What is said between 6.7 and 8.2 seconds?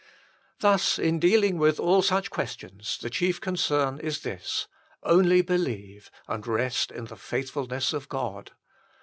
in the FAITHFULNESS OF